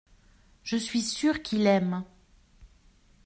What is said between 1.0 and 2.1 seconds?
sûr qu’il aime.